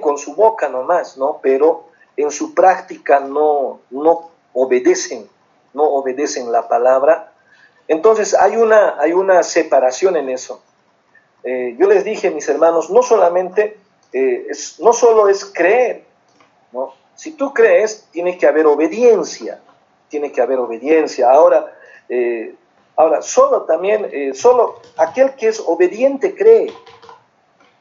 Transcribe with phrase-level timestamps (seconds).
[0.00, 1.38] con su boca nomás, ¿no?
[1.42, 1.84] Pero
[2.16, 5.28] en su práctica no, no obedecen,
[5.72, 7.32] no obedecen la palabra.
[7.88, 10.62] Entonces hay una, hay una separación en eso.
[11.42, 13.76] Eh, yo les dije, mis hermanos, no solamente,
[14.12, 16.04] eh, es, no solo es creer,
[16.72, 16.94] ¿no?
[17.14, 19.60] Si tú crees, tiene que haber obediencia,
[20.08, 21.30] tiene que haber obediencia.
[21.30, 21.72] Ahora,
[22.08, 22.54] eh,
[22.96, 26.72] ahora solo también, solo aquel que es obediente cree.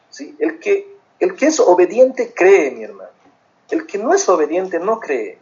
[0.09, 0.35] ¿sí?
[0.39, 3.11] El, que, el que es obediente cree, mi hermano.
[3.69, 5.39] El que no es obediente no cree.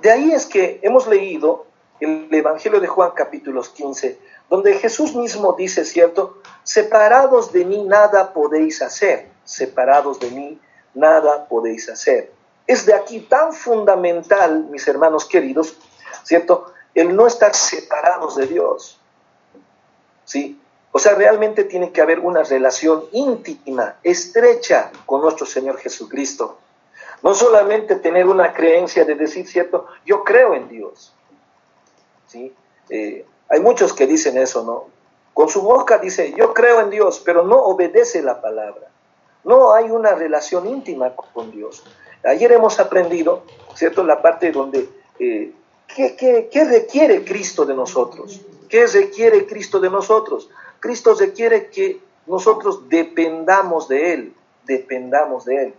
[0.00, 1.66] De ahí es que hemos leído
[2.00, 4.18] el Evangelio de Juan capítulos 15,
[4.48, 6.38] donde Jesús mismo dice, ¿cierto?
[6.64, 10.60] Separados de mí nada podéis hacer, separados de mí
[10.94, 12.32] nada podéis hacer.
[12.66, 15.76] Es de aquí tan fundamental, mis hermanos queridos,
[16.24, 16.72] ¿cierto?
[16.94, 18.98] El no estar separados de Dios.
[20.24, 20.60] ¿Sí?
[20.92, 26.58] O sea, realmente tiene que haber una relación íntima, estrecha con nuestro Señor Jesucristo.
[27.22, 31.12] No solamente tener una creencia de decir, cierto, yo creo en Dios.
[32.26, 32.52] ¿sí?
[32.88, 34.86] Eh, hay muchos que dicen eso, ¿no?
[35.34, 38.88] Con su boca dice, yo creo en Dios, pero no obedece la palabra.
[39.44, 41.84] No hay una relación íntima con Dios.
[42.24, 44.02] Ayer hemos aprendido, ¿cierto?
[44.02, 45.52] La parte donde, eh,
[45.86, 48.40] ¿qué, qué requiere Cristo de nosotros?
[48.68, 50.50] ¿Qué requiere Cristo de nosotros?
[50.80, 55.74] Cristo requiere que nosotros dependamos de Él, dependamos de Él.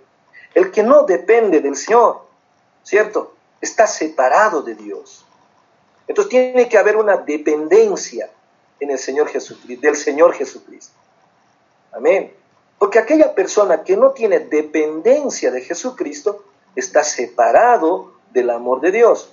[0.54, 2.22] El que no depende del Señor,
[2.84, 3.34] ¿cierto?
[3.60, 5.26] Está separado de Dios.
[6.08, 8.30] Entonces tiene que haber una dependencia
[8.80, 10.94] en el Señor Jesucristo, del Señor Jesucristo.
[11.92, 12.34] Amén.
[12.78, 16.44] Porque aquella persona que no tiene dependencia de Jesucristo
[16.76, 19.32] está separado del amor de Dios.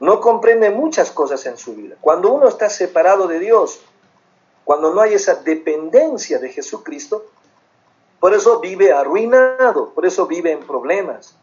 [0.00, 1.96] No comprende muchas cosas en su vida.
[2.00, 3.80] Cuando uno está separado de Dios,
[4.64, 7.26] cuando no hay esa dependencia de Jesucristo,
[8.20, 11.34] por eso vive arruinado, por eso vive en problemas.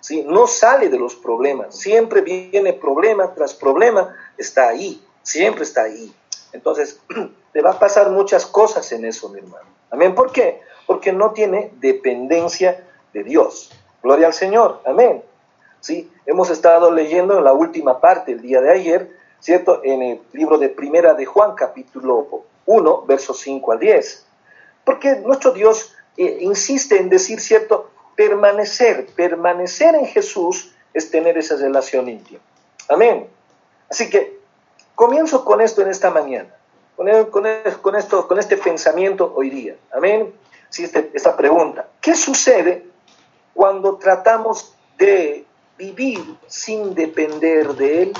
[0.00, 0.24] ¿sí?
[0.26, 6.12] No sale de los problemas, siempre viene problema tras problema, está ahí, siempre está ahí.
[6.52, 7.00] Entonces,
[7.54, 9.66] le va a pasar muchas cosas en eso, mi hermano.
[9.90, 10.14] Amén.
[10.14, 10.60] ¿Por qué?
[10.86, 13.70] Porque no tiene dependencia de Dios.
[14.02, 14.80] Gloria al Señor.
[14.84, 15.22] Amén.
[15.80, 16.10] ¿Sí?
[16.26, 19.80] Hemos estado leyendo en la última parte, el día de ayer, ¿cierto?
[19.84, 24.26] En el libro de Primera de Juan, capítulo 1, versos 5 al 10.
[24.84, 27.90] Porque nuestro Dios eh, insiste en decir, ¿cierto?
[28.16, 32.40] Permanecer, permanecer en Jesús es tener esa relación íntima.
[32.88, 33.28] Amén.
[33.88, 34.38] Así que
[34.94, 36.54] comienzo con esto en esta mañana,
[36.96, 37.06] con,
[37.80, 39.76] con, esto, con este pensamiento hoy día.
[39.92, 40.32] Amén.
[40.68, 41.88] Sí, este, esta pregunta.
[42.00, 42.86] ¿Qué sucede
[43.54, 45.44] cuando tratamos de
[45.76, 48.12] vivir sin depender de Él?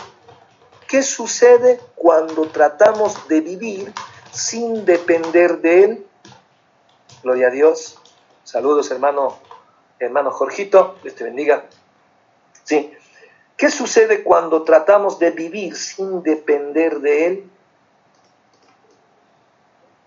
[0.88, 3.92] ¿Qué sucede cuando tratamos de vivir
[4.32, 6.06] sin depender de Él?
[7.22, 7.98] Gloria a Dios.
[8.44, 9.38] Saludos, hermano,
[9.98, 10.96] hermano Jorgito.
[11.02, 11.64] Dios te bendiga.
[12.64, 12.92] Sí.
[13.56, 17.50] ¿Qué sucede cuando tratamos de vivir sin depender de Él?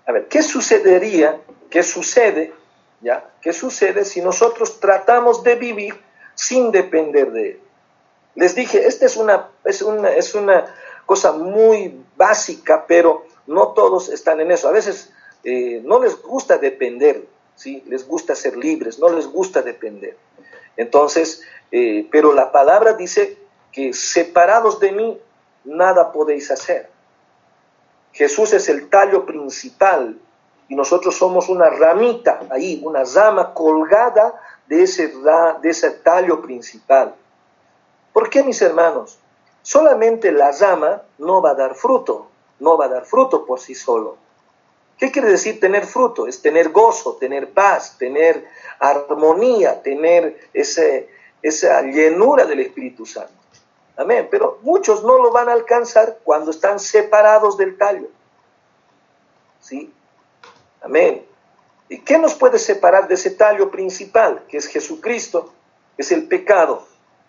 [0.07, 1.39] A ver, ¿qué sucedería?
[1.69, 2.53] ¿Qué sucede?
[3.01, 3.29] ¿Ya?
[3.41, 6.01] ¿Qué sucede si nosotros tratamos de vivir
[6.33, 7.59] sin depender de Él?
[8.35, 10.65] Les dije, esta es una, es una, es una
[11.05, 14.67] cosa muy básica, pero no todos están en eso.
[14.67, 15.11] A veces
[15.43, 17.25] eh, no les gusta depender,
[17.55, 17.83] ¿sí?
[17.87, 20.17] les gusta ser libres, no les gusta depender.
[20.77, 23.37] Entonces, eh, pero la palabra dice
[23.71, 25.19] que separados de mí,
[25.63, 26.89] nada podéis hacer.
[28.13, 30.17] Jesús es el tallo principal
[30.67, 35.13] y nosotros somos una ramita ahí, una rama colgada de ese,
[35.61, 37.13] de ese tallo principal.
[38.13, 39.19] ¿Por qué, mis hermanos?
[39.61, 42.29] Solamente la rama no va a dar fruto,
[42.59, 44.17] no va a dar fruto por sí solo.
[44.97, 46.27] ¿Qué quiere decir tener fruto?
[46.27, 48.47] Es tener gozo, tener paz, tener
[48.79, 51.09] armonía, tener ese,
[51.41, 53.33] esa llenura del Espíritu Santo.
[53.97, 54.27] Amén.
[54.31, 58.07] Pero muchos no lo van a alcanzar cuando están separados del tallo.
[59.59, 59.91] ¿Sí?
[60.81, 61.25] Amén.
[61.89, 65.53] ¿Y qué nos puede separar de ese tallo principal, que es Jesucristo?
[65.97, 66.87] Es el pecado.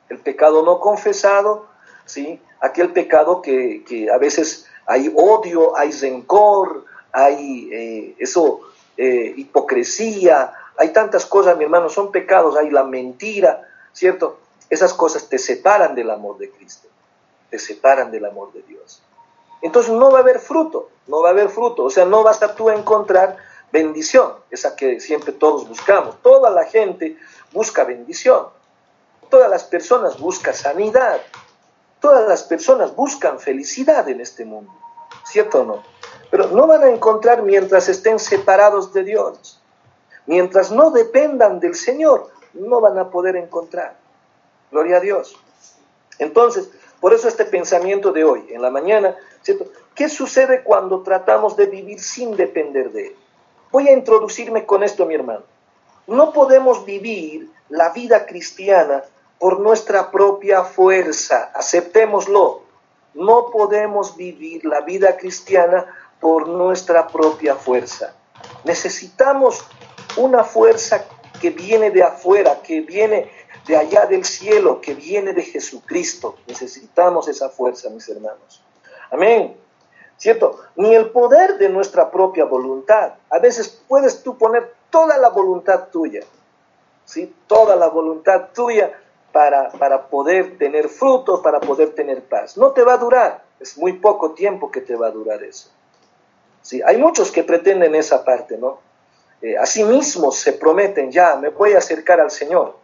[0.08, 1.66] El pecado no confesado,
[2.04, 2.40] ¿sí?
[2.60, 8.60] Aquel pecado que, que a veces hay odio, hay rencor, hay eh, eso,
[8.96, 14.38] eh, hipocresía, hay tantas cosas, mi hermano, son pecados, hay la mentira, ¿cierto?
[14.70, 16.88] Esas cosas te separan del amor de Cristo,
[17.50, 19.02] te separan del amor de Dios.
[19.62, 22.42] Entonces no va a haber fruto, no va a haber fruto, o sea, no vas
[22.42, 23.36] a tú encontrar
[23.72, 26.20] bendición, esa que siempre todos buscamos.
[26.22, 27.16] Toda la gente
[27.52, 28.46] busca bendición,
[29.30, 31.20] todas las personas buscan sanidad,
[32.06, 34.70] todas las personas buscan felicidad en este mundo,
[35.24, 35.82] ¿cierto o no?
[36.30, 39.60] pero no van a encontrar mientras estén separados de Dios.
[40.26, 43.96] Mientras no dependan del Señor, no van a poder encontrar.
[44.70, 45.36] Gloria a Dios.
[46.20, 46.70] Entonces,
[47.00, 49.66] por eso este pensamiento de hoy, en la mañana, ¿cierto?
[49.96, 53.16] ¿Qué sucede cuando tratamos de vivir sin depender de Él?
[53.72, 55.42] Voy a introducirme con esto, mi hermano.
[56.06, 59.02] No podemos vivir la vida cristiana
[59.38, 62.62] por nuestra propia fuerza, aceptémoslo.
[63.14, 65.86] No podemos vivir la vida cristiana
[66.20, 68.14] por nuestra propia fuerza.
[68.64, 69.64] Necesitamos
[70.16, 71.04] una fuerza
[71.40, 73.30] que viene de afuera, que viene
[73.66, 76.36] de allá del cielo, que viene de Jesucristo.
[76.46, 78.62] Necesitamos esa fuerza, mis hermanos.
[79.10, 79.56] Amén.
[80.16, 80.58] ¿Cierto?
[80.76, 83.14] Ni el poder de nuestra propia voluntad.
[83.28, 86.22] A veces puedes tú poner toda la voluntad tuya,
[87.04, 87.34] ¿sí?
[87.46, 88.98] Toda la voluntad tuya
[89.36, 92.56] para, para poder tener frutos, para poder tener paz.
[92.56, 93.44] No te va a durar.
[93.60, 95.68] Es muy poco tiempo que te va a durar eso.
[96.62, 96.80] ¿Sí?
[96.86, 98.78] Hay muchos que pretenden esa parte, ¿no?
[99.42, 102.76] Eh, a sí mismos se prometen, ya, me voy a acercar al Señor.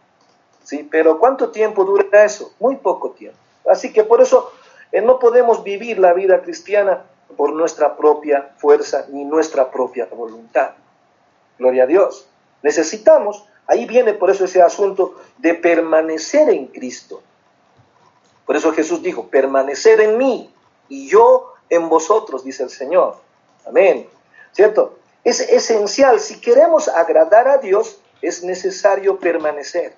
[0.63, 0.87] ¿Sí?
[0.91, 2.53] Pero ¿cuánto tiempo dura eso?
[2.59, 3.39] Muy poco tiempo.
[3.67, 4.51] Así que por eso
[4.91, 7.03] eh, no podemos vivir la vida cristiana
[7.35, 10.73] por nuestra propia fuerza ni nuestra propia voluntad.
[11.57, 12.27] Gloria a Dios.
[12.61, 17.21] Necesitamos, ahí viene por eso ese asunto de permanecer en Cristo.
[18.45, 20.53] Por eso Jesús dijo, permanecer en mí
[20.89, 23.17] y yo en vosotros, dice el Señor.
[23.65, 24.07] Amén.
[24.51, 24.97] ¿Cierto?
[25.23, 29.93] Es esencial, si queremos agradar a Dios, es necesario permanecer.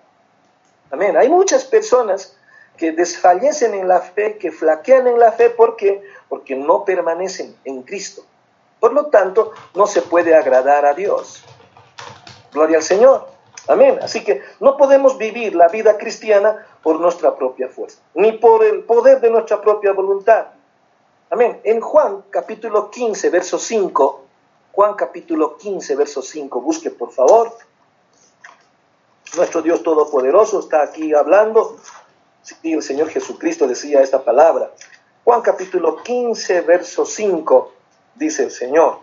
[0.92, 1.18] Amén.
[1.18, 2.36] Hay muchas personas
[2.78, 6.04] que desfallecen en la fe, que flaquean en la fe, ¿por qué?
[6.30, 8.24] Porque no permanecen en Cristo.
[8.80, 11.44] Por lo tanto, no se puede agradar a Dios.
[12.52, 13.35] Gloria al Señor.
[13.68, 14.00] Amén.
[14.02, 18.84] Así que no podemos vivir la vida cristiana por nuestra propia fuerza, ni por el
[18.84, 20.48] poder de nuestra propia voluntad.
[21.30, 21.60] Amén.
[21.64, 24.22] En Juan capítulo 15, verso 5,
[24.72, 27.52] Juan capítulo 15, verso 5, busque por favor.
[29.36, 31.78] Nuestro Dios Todopoderoso está aquí hablando.
[32.44, 34.72] Sí, el Señor Jesucristo decía esta palabra.
[35.24, 37.72] Juan capítulo 15, verso 5,
[38.14, 39.00] dice el Señor.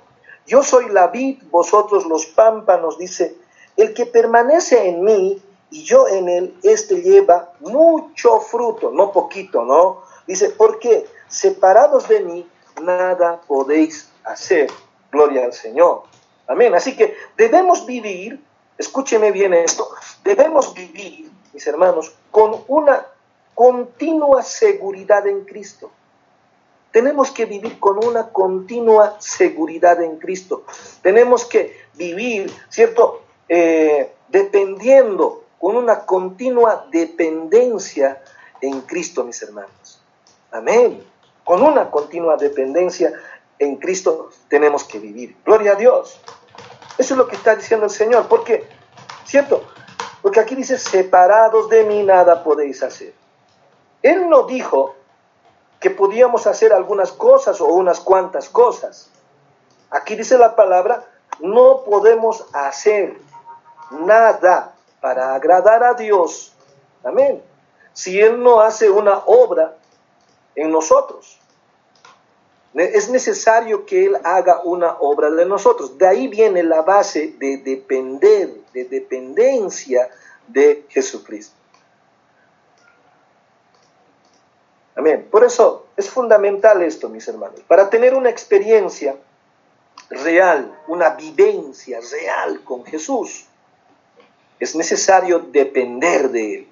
[0.47, 3.37] Yo soy la vid, vosotros los pámpanos, dice,
[3.77, 9.65] el que permanece en mí y yo en él, este lleva mucho fruto, no poquito,
[9.65, 10.03] ¿no?
[10.27, 12.47] Dice, porque separados de mí,
[12.83, 14.71] nada podéis hacer.
[15.11, 16.03] Gloria al Señor.
[16.47, 16.75] Amén.
[16.75, 18.43] Así que debemos vivir,
[18.77, 19.89] escúcheme bien esto,
[20.25, 23.07] debemos vivir, mis hermanos, con una
[23.55, 25.91] continua seguridad en Cristo.
[26.91, 30.65] Tenemos que vivir con una continua seguridad en Cristo.
[31.01, 33.22] Tenemos que vivir, ¿cierto?
[33.49, 38.23] Eh, dependiendo, con una continua dependencia
[38.61, 40.01] en Cristo, mis hermanos.
[40.51, 41.03] Amén.
[41.45, 43.13] Con una continua dependencia
[43.59, 45.37] en Cristo tenemos que vivir.
[45.45, 46.21] Gloria a Dios.
[46.99, 48.29] Eso es lo que está diciendo el Señor.
[48.29, 48.67] ¿Por qué?
[49.25, 49.65] ¿Cierto?
[50.21, 53.15] Porque aquí dice, separados de mí nada podéis hacer.
[54.03, 54.95] Él no dijo
[55.81, 59.11] que podíamos hacer algunas cosas o unas cuantas cosas.
[59.91, 61.05] Aquí dice la palabra,
[61.41, 63.17] no podemos hacer
[63.93, 66.53] nada para agradar a Dios.
[67.05, 67.43] Amén.
[67.93, 69.77] Si Él no hace una obra
[70.55, 71.39] en nosotros.
[72.75, 75.99] Es necesario que Él haga una obra de nosotros.
[75.99, 80.09] De ahí viene la base de depender, de dependencia
[80.49, 81.55] de Jesucristo.
[84.95, 85.29] Amén.
[85.31, 87.61] Por eso es fundamental esto, mis hermanos.
[87.67, 89.17] Para tener una experiencia
[90.09, 93.47] real, una vivencia real con Jesús,
[94.63, 96.69] es necesario depender de Él.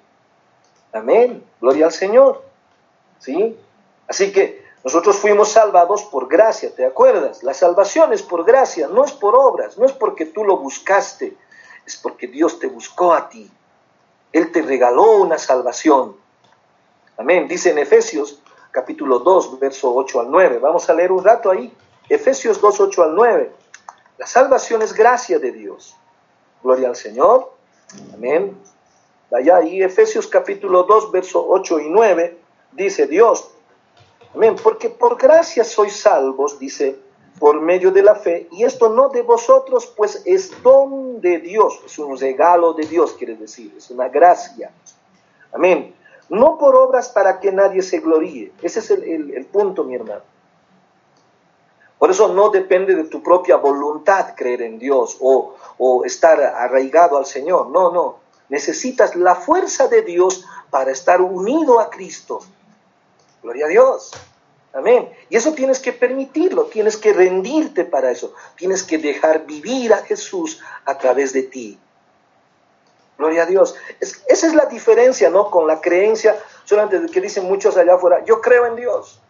[0.93, 1.43] Amén.
[1.59, 2.41] Gloria al Señor.
[3.19, 3.57] ¿Sí?
[4.07, 7.43] Así que nosotros fuimos salvados por gracia, ¿te acuerdas?
[7.43, 11.35] La salvación es por gracia, no es por obras, no es porque tú lo buscaste,
[11.85, 13.51] es porque Dios te buscó a ti.
[14.31, 16.15] Él te regaló una salvación.
[17.17, 17.47] Amén.
[17.47, 20.59] Dice en Efesios capítulo 2, verso 8 al 9.
[20.59, 21.71] Vamos a leer un rato ahí.
[22.07, 23.51] Efesios 2, 8 al 9.
[24.17, 25.95] La salvación es gracia de Dios.
[26.63, 27.60] Gloria al Señor.
[28.13, 28.57] Amén.
[29.29, 32.37] Vaya ahí, Efesios capítulo 2, verso 8 y 9.
[32.73, 33.49] Dice Dios.
[34.35, 34.55] Amén.
[34.61, 36.97] Porque por gracia sois salvos, dice,
[37.39, 38.47] por medio de la fe.
[38.51, 41.79] Y esto no de vosotros, pues es don de Dios.
[41.85, 43.73] Es un regalo de Dios, quiere decir.
[43.77, 44.71] Es una gracia.
[45.53, 45.93] Amén
[46.31, 48.53] no por obras para que nadie se gloríe.
[48.61, 50.21] Ese es el, punto, mi hermano.
[52.01, 55.53] Por eso no depende de tu propia voluntad creer en Dios o,
[56.03, 57.67] estar arraigado al Señor.
[57.67, 58.17] No, no.
[58.49, 62.39] Necesitas la fuerza de Dios para estar unido a Cristo.
[63.43, 64.11] Gloria a Dios.
[64.73, 65.11] Amén.
[65.29, 69.97] Y eso tienes que permitirlo, tienes que rendirte para eso, tienes que dejar vivir a
[69.97, 71.77] Jesús a través de ti.
[73.19, 73.75] Gloria a Dios.
[73.99, 75.51] esa es la diferencia, ¿no?
[75.51, 79.21] Con la creencia, solamente que dicen muchos allá afuera, yo creo en Dios.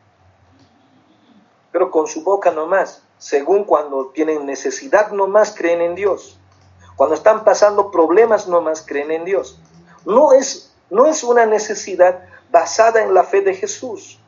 [1.71, 6.39] Pero con su boca nomás, según cuando tienen necesidad nomás creen en Dios.
[6.95, 9.59] Cuando están pasando problemas nomás creen en Dios.
[10.05, 14.19] No es, no es una necesidad basada en la fe de Jesús.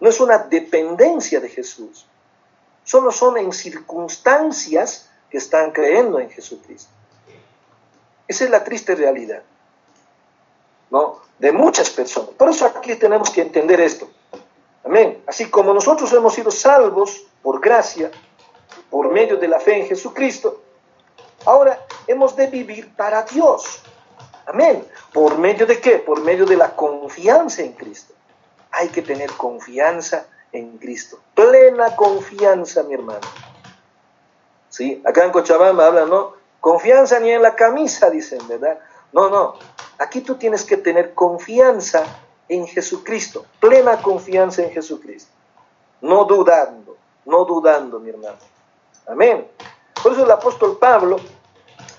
[0.00, 2.06] No es una dependencia de Jesús.
[2.84, 6.90] Solo son en circunstancias que están creyendo en Jesucristo.
[8.26, 9.42] Esa es la triste realidad,
[10.90, 11.20] ¿no?
[11.38, 12.30] De muchas personas.
[12.30, 14.08] Por eso aquí tenemos que entender esto.
[14.90, 15.22] Amén.
[15.24, 18.10] Así como nosotros hemos sido salvos por gracia,
[18.90, 20.62] por medio de la fe en Jesucristo,
[21.44, 23.82] ahora hemos de vivir para Dios.
[24.46, 24.84] Amén.
[25.12, 25.98] ¿Por medio de qué?
[25.98, 28.14] Por medio de la confianza en Cristo.
[28.72, 31.20] Hay que tener confianza en Cristo.
[31.36, 33.20] Plena confianza, mi hermano.
[34.70, 35.00] ¿Sí?
[35.06, 36.32] Acá en Cochabamba hablan, ¿no?
[36.58, 38.80] Confianza ni en la camisa, dicen, ¿verdad?
[39.12, 39.54] No, no.
[39.98, 42.02] Aquí tú tienes que tener confianza
[42.50, 45.30] en Jesucristo, plena confianza en Jesucristo.
[46.00, 48.38] No dudando, no dudando, mi hermano.
[49.06, 49.46] Amén.
[50.02, 51.18] Por eso el apóstol Pablo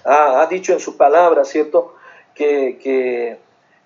[0.03, 1.95] ha, dicho en su palabra, ¿cierto?
[2.35, 3.39] Que,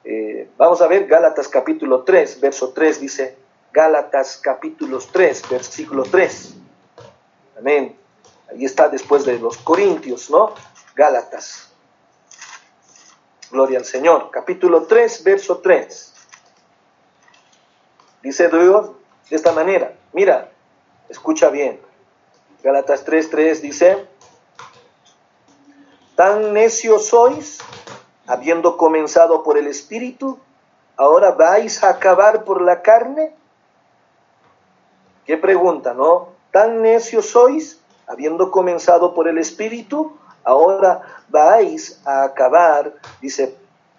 [0.04, 3.38] eh, vamos a ver Gálatas capítulo 3, verso 3 dice,
[3.72, 6.56] Gálatas capítulo 3, versículo 3.
[7.60, 7.96] Amén.
[8.50, 10.56] Ahí está después de los Corintios, ¿no?
[10.96, 11.72] Gálatas.
[13.52, 14.32] Gloria al Señor.
[14.32, 16.15] Capítulo 3, verso 3.
[18.26, 18.90] Dice Dios
[19.30, 19.94] de esta manera.
[20.12, 20.50] Mira,
[21.10, 21.80] escucha bien.
[22.64, 24.08] Gálatas 3, 3 dice,
[26.16, 27.60] tan necios sois,
[28.26, 30.40] habiendo comenzado por el Espíritu,
[30.98, 33.36] ahora vais a acabar por la carne.
[35.28, 36.30] ¿Qué pregunta, no?
[36.50, 42.92] Tan necios sois, habiendo comenzado por el Espíritu, ahora vais a acabar,
[43.22, 43.56] dice,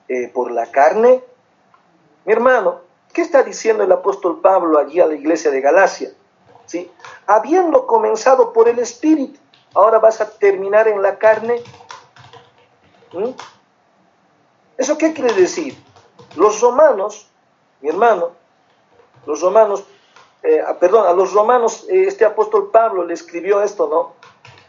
[0.09, 1.23] eh, por la carne.
[2.25, 2.86] Mi hermano,
[3.17, 6.11] ¿qué está diciendo el apóstol Pablo allí a la iglesia de Galacia?
[6.67, 6.91] ¿Sí?
[7.27, 9.41] Habiendo comenzado por el Espíritu,
[9.73, 11.63] ahora vas a terminar en la carne.
[13.15, 13.31] ¿Mm?
[14.77, 15.75] ¿Eso qué quiere decir?
[16.37, 17.31] Los romanos,
[17.81, 18.33] mi hermano,
[19.25, 19.85] los romanos
[20.43, 24.13] eh, ah, perdón, a los romanos, eh, este apóstol Pablo le escribió esto, ¿no?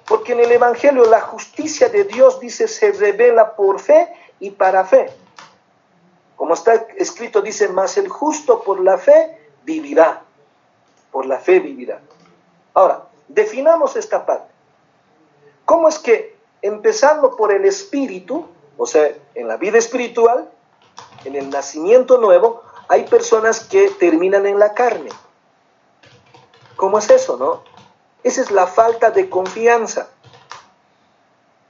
[0.08, 4.08] Porque en el Evangelio la justicia de Dios, dice, se revela por fe
[4.40, 5.12] y para fe.
[6.38, 10.22] Como está escrito, dice, más el justo por la fe vivirá.
[11.12, 12.00] Por la fe vivirá.
[12.76, 14.54] Ahora, definamos esta parte.
[15.66, 20.50] ¿Cómo es que empezando por el espíritu, o sea, en la vida espiritual,
[21.26, 25.10] en el nacimiento nuevo, hay personas que terminan en la carne?
[26.76, 27.64] ¿Cómo es eso, no?
[28.24, 30.10] Esa es la falta de confianza.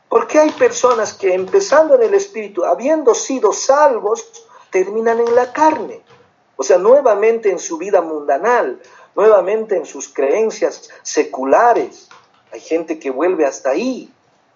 [0.10, 4.47] Porque hay personas que empezando en el Espíritu, habiendo sido salvos,
[4.84, 6.02] terminan en la carne.
[6.56, 8.80] O sea, nuevamente en su vida mundanal,
[9.16, 12.10] nuevamente en sus creencias seculares.
[12.52, 14.12] Hay gente que vuelve hasta ahí,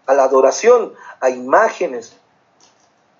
[0.05, 2.15] a la adoración, a imágenes.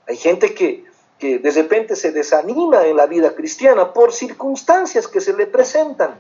[0.08, 0.86] Hay gente que,
[1.18, 6.20] que de repente se desanima en la vida cristiana por circunstancias que se le presentan.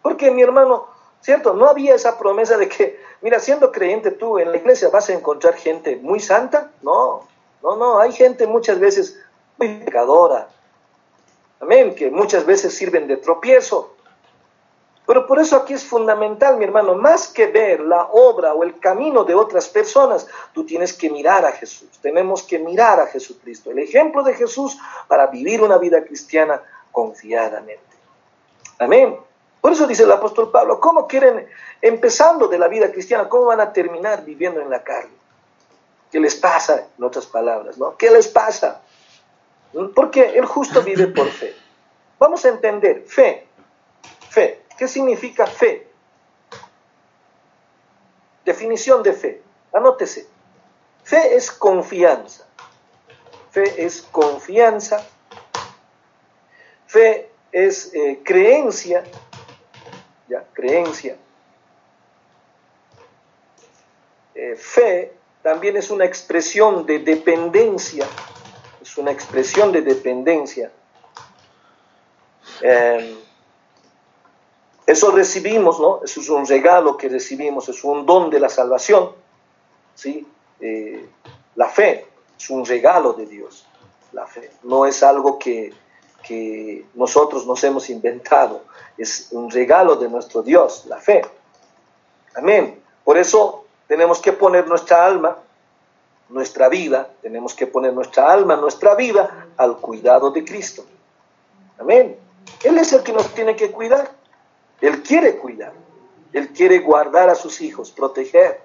[0.00, 0.86] Porque mi hermano,
[1.20, 1.52] ¿cierto?
[1.52, 5.14] No había esa promesa de que, mira, siendo creyente tú en la iglesia vas a
[5.14, 6.70] encontrar gente muy santa.
[6.82, 7.26] No,
[7.62, 9.18] no, no, hay gente muchas veces
[9.58, 10.48] muy pecadora.
[11.60, 13.96] Amén, que muchas veces sirven de tropiezo.
[15.06, 18.78] Pero por eso aquí es fundamental, mi hermano, más que ver la obra o el
[18.80, 21.88] camino de otras personas, tú tienes que mirar a Jesús.
[22.02, 26.60] Tenemos que mirar a Jesucristo, el ejemplo de Jesús para vivir una vida cristiana
[26.90, 27.82] confiadamente.
[28.78, 29.16] Amén.
[29.60, 31.46] Por eso dice el apóstol Pablo, ¿cómo quieren,
[31.80, 35.15] empezando de la vida cristiana, cómo van a terminar viviendo en la carne?
[36.16, 37.76] ¿Qué les pasa, en otras palabras?
[37.76, 37.94] ¿no?
[37.98, 38.80] ¿Qué les pasa?
[39.94, 41.54] Porque el justo vive por fe.
[42.18, 43.46] Vamos a entender, fe,
[44.30, 44.62] fe.
[44.78, 45.86] ¿Qué significa fe?
[48.46, 49.42] Definición de fe.
[49.74, 50.26] Anótese.
[51.04, 52.46] Fe es confianza.
[53.50, 55.06] Fe es confianza.
[56.86, 59.04] Fe es eh, creencia
[60.28, 60.46] ¿ya?
[60.54, 61.18] creencia.
[64.34, 65.12] Eh, fe
[65.46, 68.04] también es una expresión de dependencia,
[68.82, 70.72] es una expresión de dependencia.
[72.60, 73.14] Em,
[74.84, 76.00] eso recibimos, ¿no?
[76.02, 79.12] Eso es un regalo que recibimos, es un don de la salvación,
[79.94, 80.26] ¿sí?
[80.58, 81.08] Eh,
[81.54, 83.68] la fe es un regalo de Dios,
[84.10, 85.72] la fe, no es algo que,
[86.26, 88.64] que nosotros nos hemos inventado.
[88.98, 91.22] Es un regalo de nuestro Dios, la fe.
[92.34, 92.82] Amén.
[93.04, 95.36] Por eso tenemos que poner nuestra alma
[96.28, 100.84] nuestra vida, tenemos que poner nuestra alma, nuestra vida al cuidado de Cristo.
[101.78, 102.16] Amén.
[102.64, 104.10] Él es el que nos tiene que cuidar.
[104.80, 105.72] Él quiere cuidar.
[106.32, 108.60] Él quiere guardar a sus hijos, proteger.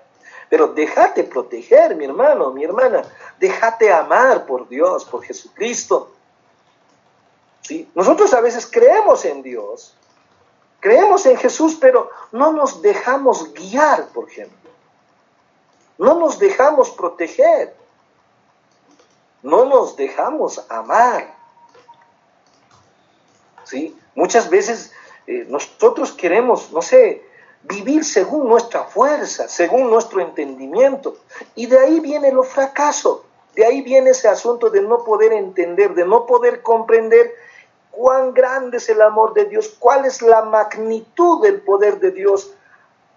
[0.50, 3.04] Pero déjate proteger, mi hermano, mi hermana.
[3.40, 6.12] Déjate amar por Dios, por Jesucristo.
[7.62, 7.88] ¿Sí?
[7.94, 9.96] Nosotros a veces creemos en Dios,
[10.80, 14.61] creemos en Jesús, pero no nos dejamos guiar, por ejemplo.
[16.02, 17.76] No nos dejamos proteger.
[19.44, 21.32] No nos dejamos amar.
[23.66, 23.96] ¿Sí?
[24.16, 24.92] Muchas veces
[25.28, 27.24] eh, nosotros queremos, no sé,
[27.62, 31.18] vivir según nuestra fuerza, según nuestro entendimiento.
[31.54, 35.94] Y de ahí viene lo fracaso, de ahí viene ese asunto de no poder entender,
[35.94, 37.32] de no poder comprender
[37.92, 42.56] cuán grande es el amor de Dios, cuál es la magnitud del poder de Dios.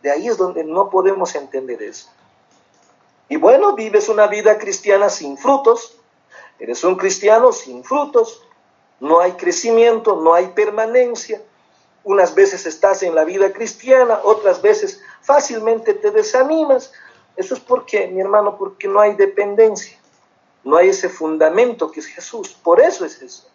[0.02, 2.10] De ahí es donde no podemos entender eso.
[3.28, 5.96] Y bueno, vives una vida cristiana sin frutos,
[6.58, 8.42] eres un cristiano sin frutos,
[9.00, 11.40] no hay crecimiento, no hay permanencia,
[12.04, 16.92] unas veces estás en la vida cristiana, otras veces fácilmente te desanimas.
[17.36, 19.98] Eso es porque, mi hermano, porque no hay dependencia,
[20.62, 22.56] no hay ese fundamento que es Jesús.
[22.62, 23.48] Por eso es eso.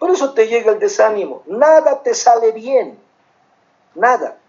[0.00, 1.42] Por eso te llega el desánimo.
[1.46, 2.98] Nada te sale bien.
[3.94, 4.39] Nada.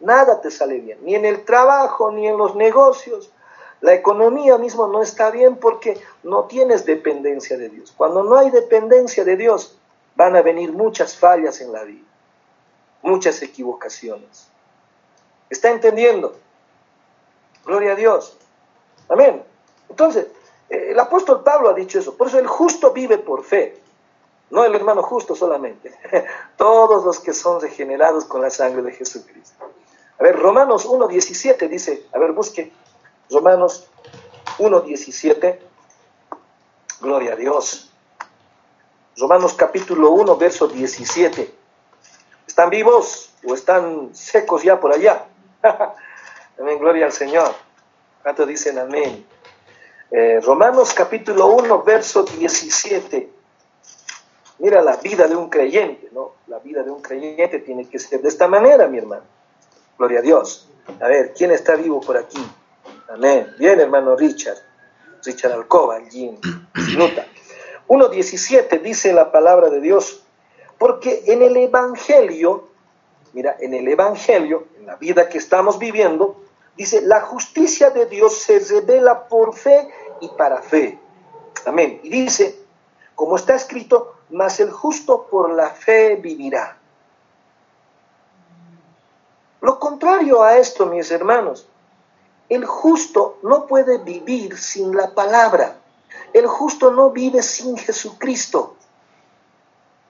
[0.00, 0.98] Nada te sale bien.
[1.02, 3.30] Ni en el trabajo, ni en los negocios.
[3.80, 7.92] La economía mismo no está bien porque no tienes dependencia de Dios.
[7.96, 9.78] Cuando no hay dependencia de Dios,
[10.16, 12.04] van a venir muchas fallas en la vida,
[13.02, 14.48] muchas equivocaciones.
[15.48, 16.36] ¿Está entendiendo?
[17.64, 18.36] Gloria a Dios.
[19.08, 19.44] Amén.
[19.88, 20.26] Entonces,
[20.68, 22.16] eh, el apóstol Pablo ha dicho eso.
[22.16, 23.80] Por eso el justo vive por fe.
[24.50, 25.94] No el hermano justo solamente.
[26.56, 29.70] Todos los que son regenerados con la sangre de Jesucristo.
[30.18, 32.72] A ver, Romanos 1.17 dice, a ver, busque.
[33.30, 33.88] Romanos
[34.58, 35.58] 1.17.
[37.00, 37.92] Gloria a Dios.
[39.16, 41.54] Romanos capítulo 1, verso 17.
[42.46, 45.26] ¿Están vivos o están secos ya por allá?
[46.58, 47.54] amén, gloria al Señor.
[48.22, 49.24] ¿Cuántos dicen amén?
[50.10, 53.30] Eh, Romanos capítulo 1, verso 17.
[54.58, 56.32] Mira la vida de un creyente, ¿no?
[56.48, 59.37] La vida de un creyente tiene que ser de esta manera, mi hermano.
[59.98, 60.68] Gloria a Dios.
[61.00, 62.38] A ver, ¿quién está vivo por aquí?
[63.08, 63.52] Amén.
[63.58, 64.58] Bien, hermano Richard.
[65.24, 66.38] Richard Alcoba, allí
[66.96, 67.26] Nuta.
[67.88, 70.22] 1.17 dice la palabra de Dios,
[70.78, 72.68] porque en el Evangelio,
[73.32, 76.44] mira, en el Evangelio, en la vida que estamos viviendo,
[76.76, 79.88] dice, la justicia de Dios se revela por fe
[80.20, 80.98] y para fe.
[81.66, 81.98] Amén.
[82.04, 82.56] Y dice,
[83.16, 86.77] como está escrito, mas el justo por la fe vivirá.
[89.60, 91.68] Lo contrario a esto, mis hermanos,
[92.48, 95.76] el justo no puede vivir sin la palabra.
[96.32, 98.76] El justo no vive sin Jesucristo.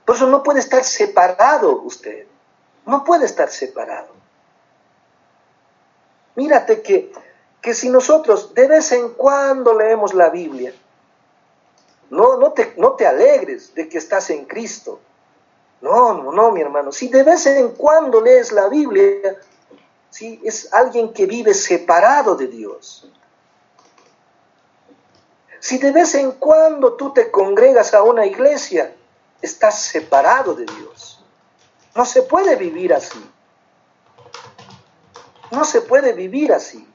[0.05, 2.27] Por eso no puede estar separado usted.
[2.87, 4.09] No puede estar separado.
[6.35, 7.13] Mírate que,
[7.61, 10.73] que si nosotros de vez en cuando leemos la Biblia,
[12.11, 15.01] no, no, te, no te alegres de que estás en Cristo.
[15.81, 16.93] No, no, no, mi hermano.
[16.93, 19.37] Si de vez en cuando lees la Biblia,
[20.11, 23.09] si es alguien que vive separado de Dios.
[25.61, 28.95] Si de vez en cuando tú te congregas a una iglesia,
[29.43, 31.25] estás separado de Dios.
[31.95, 33.25] No se puede vivir así.
[35.51, 36.87] No se puede vivir así.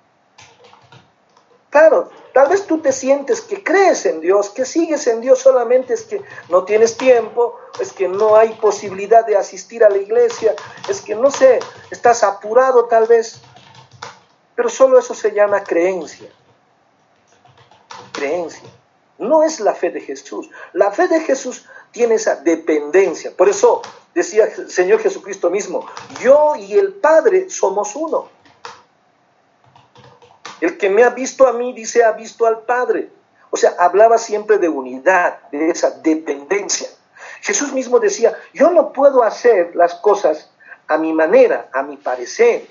[1.69, 5.93] Claro, tal vez tú te sientes que crees en Dios, que sigues en Dios, solamente
[5.93, 10.55] es que no tienes tiempo, es que no hay posibilidad de asistir a la iglesia,
[10.89, 11.59] es que no sé,
[11.91, 13.41] estás apurado tal vez.
[14.55, 16.29] Pero solo eso se llama creencia
[18.13, 18.69] creencia.
[19.17, 20.49] No es la fe de Jesús.
[20.71, 23.35] La fe de Jesús tiene esa dependencia.
[23.35, 23.81] Por eso
[24.15, 25.85] decía el Señor Jesucristo mismo,
[26.21, 28.29] yo y el Padre somos uno.
[30.63, 33.09] El que me ha visto a mí dice, ha visto al Padre.
[33.49, 36.87] O sea, hablaba siempre de unidad, de esa dependencia.
[37.41, 40.49] Jesús mismo decía, yo no puedo hacer las cosas
[40.87, 42.65] a mi manera, a mi parecer.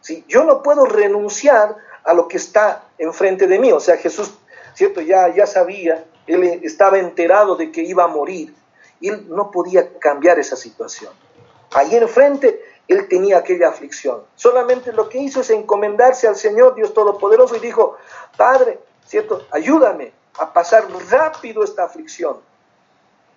[0.00, 0.24] ¿Sí?
[0.26, 3.70] Yo no puedo renunciar a lo que está enfrente de mí.
[3.70, 4.32] O sea, Jesús,
[4.72, 5.02] ¿cierto?
[5.02, 8.54] Ya, ya sabía, él estaba enterado de que iba a morir
[9.02, 11.12] él no podía cambiar esa situación.
[11.72, 14.22] Ahí enfrente él tenía aquella aflicción.
[14.34, 17.96] Solamente lo que hizo es encomendarse al Señor Dios Todopoderoso y dijo,
[18.36, 19.46] Padre, ¿cierto?
[19.50, 22.38] Ayúdame a pasar rápido esta aflicción.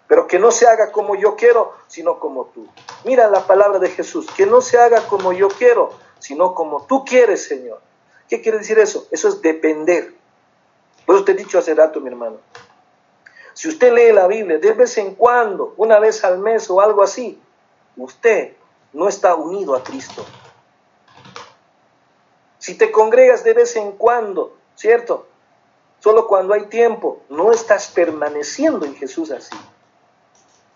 [0.08, 2.68] Pero que no se haga como yo quiero, sino como tú.
[3.06, 7.04] Mira la palabra de Jesús, que no se haga como yo quiero, sino como tú
[7.06, 7.82] quieres, Señor.
[8.30, 9.08] ¿Qué quiere decir eso?
[9.12, 10.14] Eso es depender.
[11.06, 12.38] Por eso te he dicho hace rato, mi hermano.
[13.54, 17.02] Si usted lee la Biblia de vez en cuando, una vez al mes o algo
[17.02, 17.40] así,
[17.96, 18.54] usted
[18.96, 20.26] no está unido a Cristo.
[22.58, 25.28] Si te congregas de vez en cuando, ¿cierto?
[26.00, 29.56] Solo cuando hay tiempo, no estás permaneciendo en Jesús así.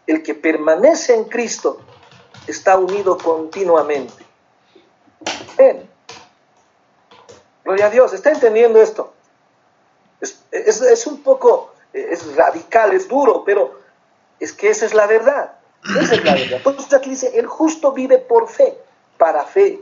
[0.06, 1.80] El que permanece en Cristo
[2.46, 4.26] está unido continuamente.
[5.58, 5.90] Ven.
[7.64, 9.14] Gloria a Dios, ¿está entendiendo esto?
[10.52, 13.80] Es, un poco, es radical, es duro, pero
[14.40, 15.59] es que esa es la verdad.
[15.84, 16.62] Esa es la verdad.
[16.62, 18.78] Por eso aquí dice, el justo vive por fe,
[19.18, 19.80] para fe.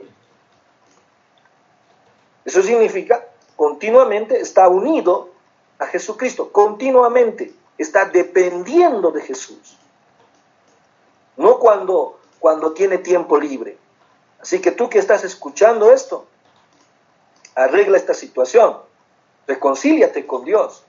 [2.45, 3.23] Eso significa
[3.57, 5.31] continuamente está unido
[5.79, 9.77] a Jesucristo, continuamente está dependiendo de Jesús.
[11.35, 13.77] No cuando, cuando tiene tiempo libre.
[14.39, 16.27] Así que tú que estás escuchando esto,
[17.55, 18.77] arregla esta situación,
[19.47, 20.83] reconcíliate con Dios.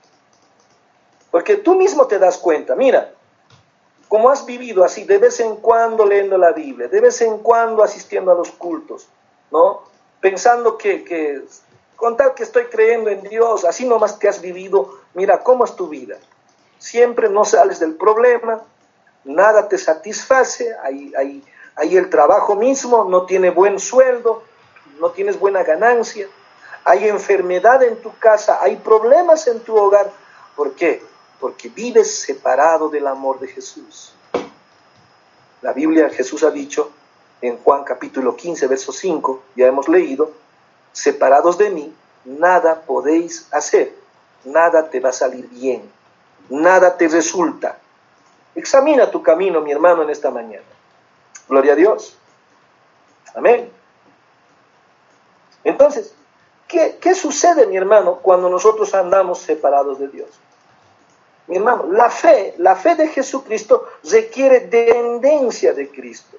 [1.31, 3.13] Porque tú mismo te das cuenta, mira,
[4.09, 7.83] como has vivido así, de vez en cuando leyendo la Biblia, de vez en cuando
[7.83, 9.07] asistiendo a los cultos,
[9.51, 9.83] ¿no?
[10.19, 11.43] Pensando que, que
[11.95, 15.75] con tal que estoy creyendo en Dios, así nomás te has vivido, mira cómo es
[15.75, 16.17] tu vida.
[16.79, 18.63] Siempre no sales del problema,
[19.23, 21.43] nada te satisface, ahí, ahí,
[21.75, 24.41] ahí el trabajo mismo no tiene buen sueldo,
[24.99, 26.27] no tienes buena ganancia,
[26.83, 30.09] hay enfermedad en tu casa, hay problemas en tu hogar.
[30.55, 31.03] ¿Por qué?
[31.39, 34.13] Porque vives separado del amor de Jesús.
[35.61, 36.91] La Biblia, Jesús ha dicho
[37.41, 40.31] en Juan capítulo 15, verso 5, ya hemos leído,
[40.91, 41.93] separados de mí,
[42.25, 43.93] nada podéis hacer,
[44.43, 45.89] nada te va a salir bien,
[46.49, 47.77] nada te resulta.
[48.55, 50.65] Examina tu camino, mi hermano, en esta mañana.
[51.47, 52.17] Gloria a Dios.
[53.35, 53.71] Amén.
[55.63, 56.13] Entonces,
[56.69, 60.29] ¿Qué, sucede, mi hermano, cuando nosotros andamos separados de Dios?
[61.49, 66.37] Mi hermano, la fe, la fe de Jesucristo requiere dependencia de Cristo.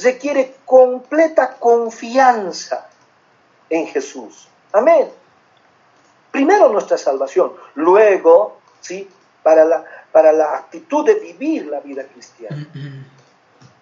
[0.00, 2.88] Requiere completa confianza
[3.68, 4.48] en Jesús.
[4.70, 5.10] Amén.
[6.30, 9.10] Primero nuestra salvación, luego, ¿sí?
[9.42, 12.64] Para la, para la actitud de vivir la vida cristiana.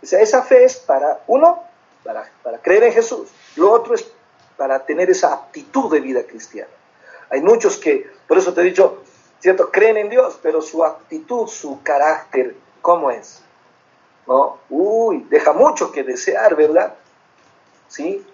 [0.03, 1.63] O esa fe es para, uno,
[2.03, 3.29] para, para creer en Jesús.
[3.57, 4.11] Lo otro es
[4.57, 6.71] para tener esa actitud de vida cristiana.
[7.29, 9.03] Hay muchos que, por eso te he dicho,
[9.41, 9.71] ¿cierto?
[9.71, 13.43] Creen en Dios, pero su actitud, su carácter, ¿cómo es?
[14.27, 14.59] ¿No?
[14.69, 16.95] Uy, deja mucho que desear, ¿verdad?
[17.89, 18.25] ¿Sí?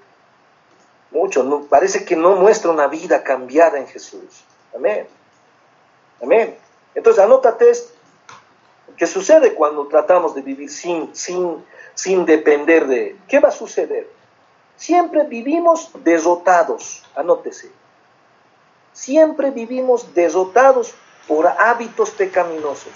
[1.11, 4.45] Mucho, no, parece que no muestra una vida cambiada en Jesús.
[4.75, 5.07] Amén.
[6.21, 6.57] Amén.
[6.95, 7.95] Entonces, anótate esto.
[8.97, 11.65] ¿Qué sucede cuando tratamos de vivir sin, sin,
[11.95, 14.09] sin depender de ¿Qué va a suceder?
[14.77, 17.71] Siempre vivimos derrotados, anótese.
[18.97, 20.95] Siempre vivimos derrotados
[21.29, 22.93] por hábitos pecaminosos.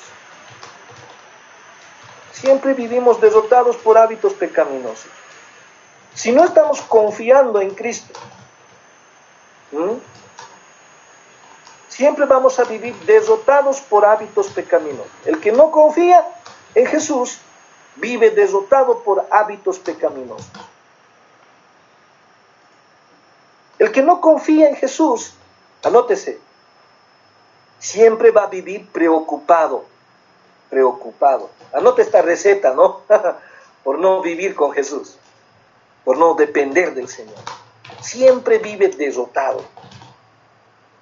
[2.33, 5.11] Siempre vivimos derrotados por hábitos pecaminosos.
[6.15, 8.19] Si no estamos confiando en Cristo,
[11.89, 15.13] siempre vamos a vivir derrotados por hábitos pecaminosos.
[15.27, 16.27] El que no confía
[16.75, 17.39] en Jesús
[17.97, 20.51] vive derrotado por hábitos pecaminosos.
[23.79, 25.35] El que no confía en Jesús,
[25.83, 26.39] anótese,
[27.79, 29.85] siempre va a vivir preocupado,
[30.69, 31.51] preocupado.
[31.73, 33.03] Anote esta receta, ¿no?
[33.85, 35.17] por no vivir con Jesús,
[36.05, 37.39] por no depender del Señor.
[38.01, 39.63] Siempre vive derrotado.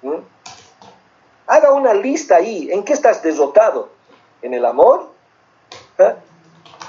[0.01, 0.19] ¿Mm?
[1.47, 2.71] Haga una lista ahí.
[2.71, 3.89] ¿En qué estás derrotado?
[4.41, 5.09] ¿En el amor?
[5.97, 6.15] ¿Ah?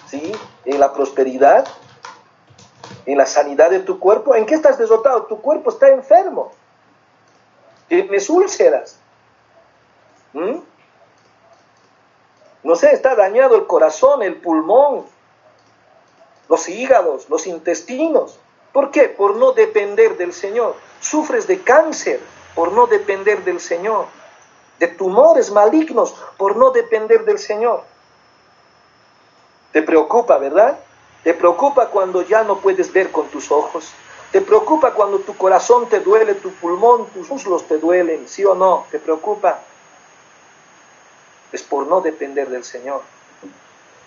[0.09, 0.33] ¿Sí?
[0.65, 1.67] ¿En la prosperidad?
[3.07, 4.35] en la sanidad de tu cuerpo.
[4.35, 5.25] ¿En qué estás derrotado?
[5.25, 6.53] Tu cuerpo está enfermo.
[7.91, 9.01] Tienes úlceras.
[10.33, 10.61] ¿Mm?
[12.63, 15.07] No sé, está dañado el corazón, el pulmón,
[16.49, 18.39] los hígados, los intestinos.
[18.73, 19.09] ¿Por qué?
[19.09, 20.77] Por no depender del Señor.
[21.01, 22.21] Sufres de cáncer
[22.55, 24.07] por no depender del Señor.
[24.79, 27.83] De tumores malignos por no depender del Señor.
[29.73, 30.79] Te preocupa, ¿verdad?
[31.25, 33.93] Te preocupa cuando ya no puedes ver con tus ojos.
[34.33, 38.55] Te preocupa cuando tu corazón te duele, tu pulmón, tus muslos te duelen, sí o
[38.55, 38.87] no.
[38.91, 39.61] Te preocupa.
[41.51, 43.03] Es por no depender del Señor.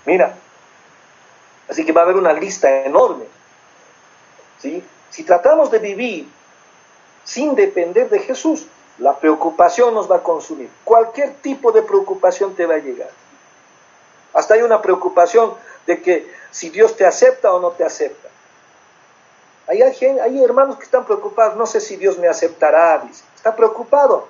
[0.05, 0.35] Mira,
[1.69, 3.25] así que va a haber una lista enorme.
[4.59, 4.81] ¿sí?
[5.09, 6.27] Si tratamos de vivir
[7.25, 8.67] sin depender de Jesús,
[8.99, 10.69] la preocupación nos va a consumir.
[10.85, 13.09] Cualquier tipo de preocupación te va a llegar.
[14.33, 15.53] Hasta hay una preocupación
[15.85, 18.29] de que si Dios te acepta o no te acepta.
[19.67, 23.23] Hay, hay hermanos que están preocupados, no sé si Dios me aceptará, dice.
[23.35, 24.27] Está preocupado.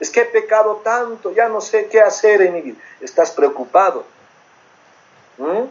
[0.00, 2.78] Es que he pecado tanto, ya no sé qué hacer en mi vida.
[3.00, 4.04] Estás preocupado.
[5.36, 5.66] ¿Mm?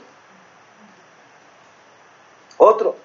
[2.57, 2.95] Otro,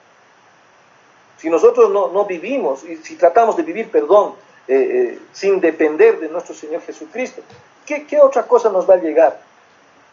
[1.39, 4.35] si nosotros no, vivimos, y si tratamos de vivir, perdón,
[4.67, 7.43] eh, eh, sin depender de nuestro Señor Jesucristo,
[7.87, 9.41] ¿qué, otra cosa nos va a llegar?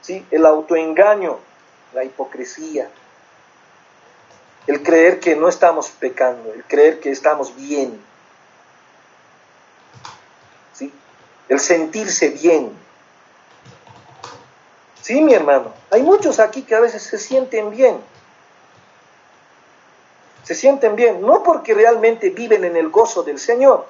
[0.02, 0.26] ¿Sí?
[0.30, 1.40] El autoengaño,
[1.94, 2.90] la hipocresía,
[4.68, 8.00] el creer que no estamos pecando, el creer que estamos bien,
[10.74, 10.94] ¿sí?
[11.50, 12.72] el sentirse bien.
[15.02, 18.00] Sí, mi hermano, hay muchos aquí que a veces se sienten bien,
[20.44, 23.86] se sienten bien, no porque realmente viven en el gozo del Señor.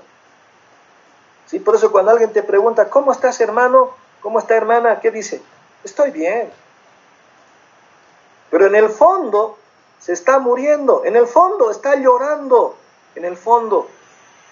[1.47, 1.59] ¿Sí?
[1.59, 3.93] Por eso cuando alguien te pregunta, ¿cómo estás hermano?
[4.21, 5.01] ¿Cómo está hermana?
[5.01, 5.41] ¿Qué dice?
[5.83, 6.49] Estoy bien.
[8.49, 9.57] Pero en el fondo
[10.01, 12.75] se está muriendo, en el fondo está llorando,
[13.15, 13.87] en el fondo,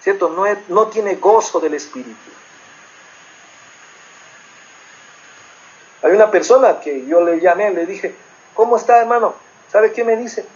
[0.00, 0.28] ¿cierto?
[0.30, 2.30] No, no tiene gozo del Espíritu.
[6.02, 8.14] Hay una persona que yo le llamé, le dije,
[8.54, 9.34] ¿cómo está hermano?
[9.70, 10.46] ¿Sabe qué me dice?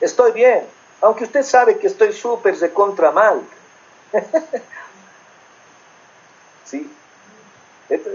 [0.00, 0.66] estoy bien,
[1.00, 3.42] aunque usted sabe que estoy súper de contra mal.
[6.64, 6.90] ¿Sí?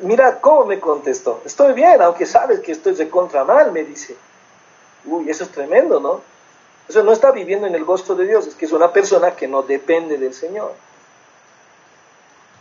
[0.04, 1.42] Mira cómo me contestó.
[1.46, 4.16] Estoy bien, aunque sabes que estoy de contra mal, me dice.
[5.06, 6.22] Uy, eso es tremendo, ¿no?
[6.88, 9.48] Eso no está viviendo en el gozo de Dios, es que es una persona que
[9.48, 10.74] no depende del Señor.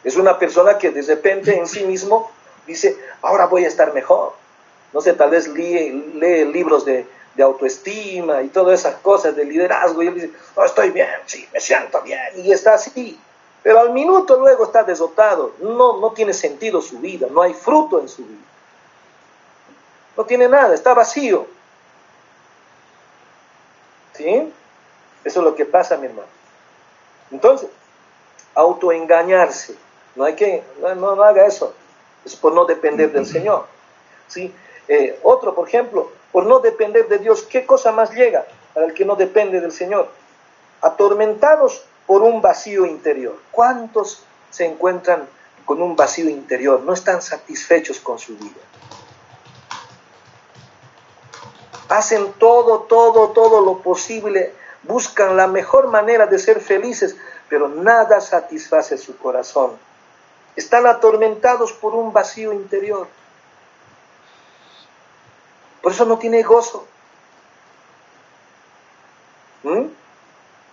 [0.05, 2.31] Es una persona que de repente en sí mismo
[2.67, 4.35] dice, ahora voy a estar mejor.
[4.93, 9.45] No sé, tal vez lee, lee libros de, de autoestima y todas esas cosas de
[9.45, 10.03] liderazgo.
[10.03, 12.21] Y él dice, oh, estoy bien, sí, me siento bien.
[12.37, 13.19] Y está así.
[13.63, 15.53] Pero al minuto luego está desotado.
[15.61, 18.41] No, no tiene sentido su vida, no hay fruto en su vida.
[20.17, 21.47] No tiene nada, está vacío.
[24.21, 24.53] ¿Sí?
[25.25, 26.29] Eso es lo que pasa, mi hermano.
[27.31, 27.71] Entonces,
[28.55, 29.77] autoengañarse.
[30.15, 31.73] No hay que, no, no haga eso.
[32.25, 33.65] Es por no depender del Señor.
[34.29, 34.53] ¿Sí?
[34.89, 38.95] Eh, otro, por ejemplo, por no depender de Dios, ¿qué cosa más llega para el
[38.95, 40.09] que no depende del Señor?
[40.83, 43.37] Atormentados por un vacío interior.
[43.51, 45.27] ¿Cuántos se encuentran
[45.65, 46.81] con un vacío interior?
[46.81, 48.61] No están satisfechos con su vida.
[51.91, 57.17] Hacen todo, todo, todo lo posible, buscan la mejor manera de ser felices,
[57.49, 59.73] pero nada satisface su corazón.
[60.55, 63.09] Están atormentados por un vacío interior.
[65.83, 66.87] Por eso no tiene gozo.
[69.65, 69.87] ¿Mm?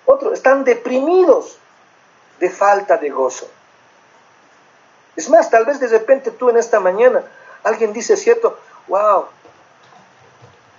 [0.05, 1.57] Otro, están deprimidos
[2.39, 3.49] de falta de gozo.
[5.15, 7.23] Es más, tal vez de repente tú en esta mañana,
[7.63, 9.25] alguien dice, cierto, wow,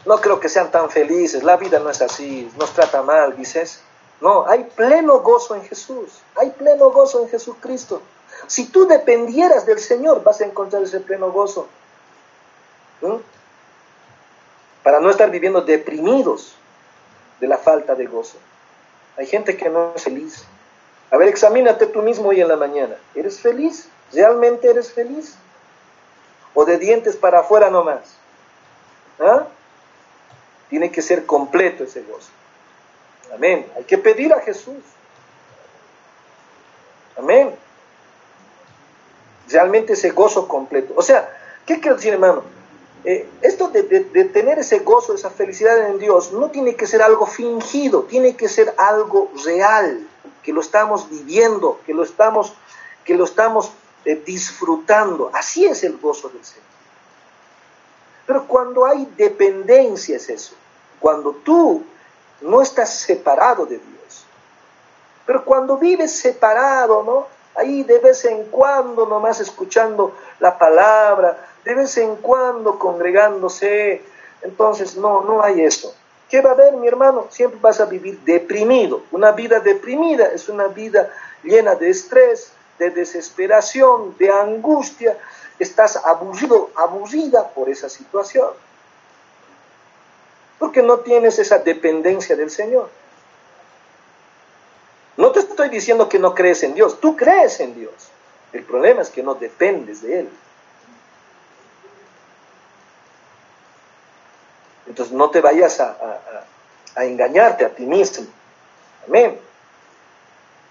[0.05, 3.83] no creo que sean tan felices, la vida no es así, nos trata mal, dices.
[4.21, 8.03] No, hay pleno gozo en Jesús, hay pleno gozo en Jesucristo.
[8.47, 11.69] Si tú dependieras del Señor, vas a encontrar ese pleno gozo.
[13.01, 13.17] ¿Mm?
[14.89, 16.55] para no estar viviendo deprimidos
[17.41, 18.39] de la falta de gozo.
[19.19, 20.47] Hay gente que no es feliz.
[21.11, 22.97] A ver, examínate tú mismo hoy en la mañana.
[23.15, 23.91] ¿Eres feliz?
[24.15, 25.35] ¿Realmente eres feliz?
[26.55, 28.17] ¿O de dientes para afuera nomás?
[29.21, 29.47] ¿Ah?
[30.69, 32.29] Tiene que ser completo ese gozo.
[33.35, 33.67] Amén.
[33.77, 34.77] Hay que pedir a Jesús.
[37.17, 37.55] Amén.
[39.49, 40.95] Realmente ese gozo completo.
[40.97, 41.29] O sea,
[41.67, 42.43] ¿qué quiero decir, hermano?
[43.05, 43.83] Eh, esto de,
[44.25, 48.49] tener ese gozo, esa felicidad en Dios, no tiene que ser algo fingido, tiene que
[48.49, 50.07] ser algo real,
[50.43, 52.53] que lo estamos viviendo, que lo estamos,
[53.05, 53.71] que lo estamos
[54.05, 55.31] eh, disfrutando.
[55.33, 56.65] Así es el gozo del Señor.
[58.29, 60.55] Pero cuando hay dependencia es eso,
[61.01, 61.83] cuando tú
[62.43, 64.27] no estás separado de Dios,
[65.25, 67.27] pero cuando vives separado, ¿no?
[67.55, 74.03] Ahí de vez en cuando nomás escuchando la palabra, de vez en cuando congregándose.
[74.43, 75.95] Entonces, no, no hay eso.
[76.29, 77.29] ¿Qué va a haber, mi hermano?
[77.31, 79.05] Siempre vas a vivir deprimido.
[79.11, 81.11] Una vida deprimida es una vida
[81.43, 85.17] llena de estrés, de desesperación, de angustia.
[85.59, 88.51] Estás aburrido, aburrida por esa situación.
[90.59, 92.89] Porque no tienes esa dependencia del Señor.
[95.17, 97.93] No te estoy diciendo que no crees en Dios, tú crees en Dios.
[98.53, 100.31] El problema es que no dependes de Él.
[104.87, 106.45] Entonces no te vayas a,
[106.97, 108.27] engañarte a ti mismo.
[109.07, 109.39] Amén.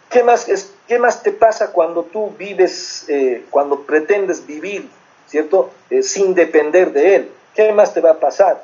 [0.10, 4.89] ¿Qué más, es, ¿Qué más te pasa cuando tú vives, eh, cuando pretendes vivir,
[5.28, 5.69] ¿cierto?
[5.89, 7.32] Eh, sin depender de Él.
[7.54, 8.63] ¿Qué más te va a pasar?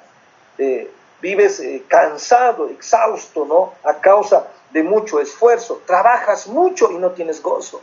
[0.57, 0.89] Eh,
[1.21, 3.73] vives cansado, exhausto, ¿no?
[3.83, 5.81] A causa de mucho esfuerzo.
[5.85, 7.81] Trabajas mucho y no tienes gozo.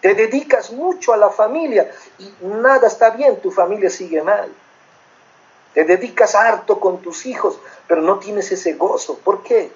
[0.00, 4.52] Te dedicas mucho a la familia y nada está bien, tu familia sigue mal.
[5.72, 7.58] Te dedicas harto con tus hijos,
[7.88, 9.18] pero no tienes ese gozo.
[9.24, 9.70] ¿Por qué?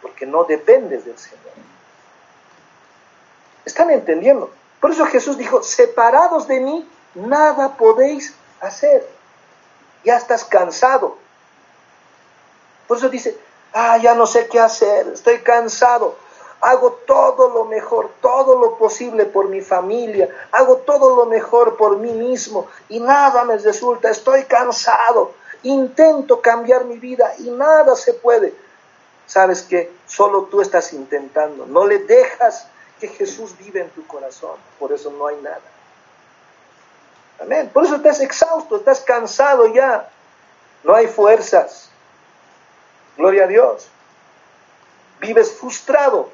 [0.00, 1.46] Porque no dependes del Señor.
[3.66, 4.50] ¿Están entendiendo?
[4.80, 9.06] Por eso Jesús dijo, separados de mí, nada podéis hacer.
[10.04, 11.16] Ya estás cansado.
[12.86, 13.36] Por eso dice,
[13.72, 16.14] ah, ya no sé qué hacer, estoy cansado.
[16.60, 21.98] Hago todo lo mejor, todo lo posible por mi familia, hago todo lo mejor por
[21.98, 25.32] mí mismo y nada me resulta, estoy cansado,
[25.64, 28.54] intento cambiar mi vida y nada se puede.
[29.26, 32.68] ¿Sabes que Solo tú estás intentando, no le dejas
[33.00, 35.60] que Jesús vive en tu corazón, por eso no hay nada.
[37.40, 37.70] Amén.
[37.72, 40.08] Por eso estás exhausto, estás cansado ya.
[40.82, 41.90] No hay fuerzas.
[43.16, 43.88] Gloria a Dios.
[45.20, 46.30] Vives frustrado.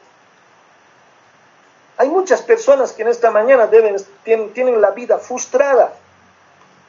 [1.97, 5.93] Hay muchas personas que en esta mañana deben, tienen, la vida frustrada.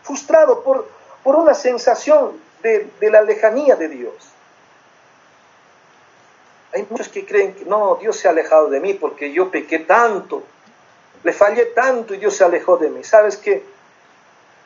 [0.04, 0.88] Frustrado por,
[1.24, 4.33] por una sensación de, de la lejanía de Dios.
[6.74, 9.80] Hay muchos que creen que no, Dios se ha alejado de mí porque yo pequé
[9.80, 10.44] tanto,
[11.24, 13.04] le fallé tanto y Dios se alejó de mí.
[13.04, 13.64] ¿Sabes qué?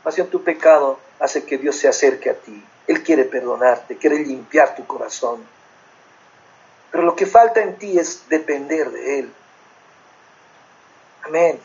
[0.06, 2.64] Más bien tu pecado hace que Dios se acerque a ti.
[2.88, 5.44] Él quiere perdonarte, quiere limpiar tu corazón.
[6.92, 9.34] Pero lo que falta en ti es depender de Él.
[11.24, 11.60] Amén.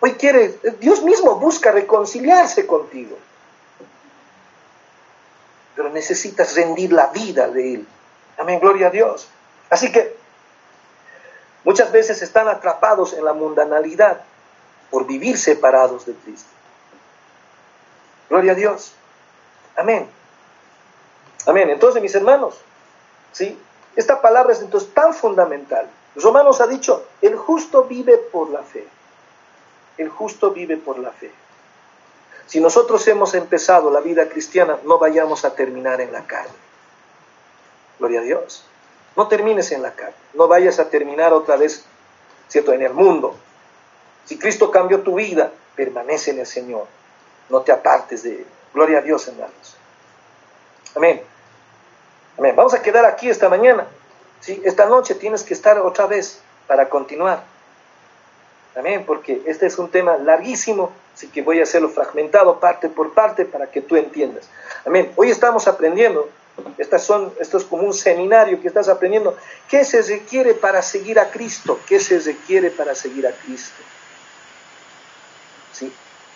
[0.00, 3.16] Hoy quiere, Dios mismo busca reconciliarse contigo.
[5.76, 7.86] Pero necesitas rendir la vida de Él.
[8.36, 9.28] Amén, gloria a Dios.
[9.74, 10.16] Así que
[11.64, 14.20] muchas veces están atrapados en la mundanalidad
[14.88, 16.48] por vivir separados de Cristo.
[18.30, 18.92] Gloria a Dios.
[19.74, 20.08] Amén.
[21.46, 21.70] Amén.
[21.70, 22.54] Entonces, mis hermanos,
[23.32, 23.58] ¿sí?
[23.96, 25.90] Esta palabra es entonces tan fundamental.
[26.14, 28.86] Romanos ha dicho, el justo vive por la fe.
[29.98, 31.32] El justo vive por la fe.
[32.46, 36.54] Si nosotros hemos empezado la vida cristiana, no vayamos a terminar en la carne.
[37.98, 38.68] Gloria a Dios.
[39.16, 40.14] No termines en la carne.
[40.34, 41.84] No vayas a terminar otra vez,
[42.48, 43.36] ¿cierto?, en el mundo.
[44.24, 46.86] Si Cristo cambió tu vida, permanece en el Señor.
[47.48, 48.46] No te apartes de él.
[48.72, 49.76] Gloria a Dios, hermanos.
[50.94, 51.22] Amén.
[52.38, 52.56] Amén.
[52.56, 53.86] Vamos a quedar aquí esta mañana.
[54.40, 54.60] ¿sí?
[54.64, 57.44] Esta noche tienes que estar otra vez para continuar.
[58.76, 63.14] Amén, porque este es un tema larguísimo, así que voy a hacerlo fragmentado parte por
[63.14, 64.48] parte para que tú entiendas.
[64.84, 65.12] Amén.
[65.14, 66.28] Hoy estamos aprendiendo,
[66.78, 69.36] estas son, esto es como un seminario que estás aprendiendo.
[69.68, 71.80] ¿Qué se requiere para seguir a Cristo?
[71.86, 73.82] ¿Qué se requiere para seguir a Cristo?
[75.72, 75.92] ¿Sí?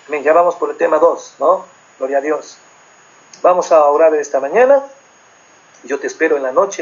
[0.09, 1.67] Amén, ya vamos por el tema 2, ¿no?
[1.99, 2.59] Gloria a Dios.
[3.43, 4.83] Vamos a orar esta mañana.
[5.85, 6.77] Yo te espero en la noche.